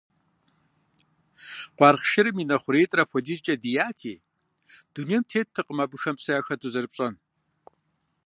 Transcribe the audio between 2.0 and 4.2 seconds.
шырым и нэ хъуреитӀыр апхуэдизкӀэ дияти,